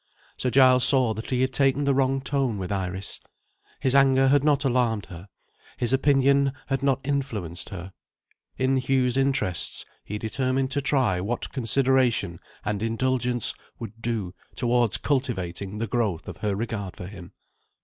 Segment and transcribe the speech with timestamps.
[0.35, 3.19] Sir Giles saw that he had taken the wrong tone with Iris.
[3.79, 5.27] His anger had not alarmed her;
[5.77, 7.93] his opinion had not influenced her.
[8.57, 15.77] In Hugh's interests, he determined to try what consideration and indulgence would do towards cultivating
[15.77, 17.33] the growth of her regard for him.